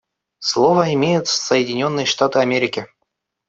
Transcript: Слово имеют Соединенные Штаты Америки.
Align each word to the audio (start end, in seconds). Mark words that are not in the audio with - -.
Слово 0.39 0.91
имеют 0.95 1.27
Соединенные 1.27 2.07
Штаты 2.07 2.39
Америки. 2.39 2.87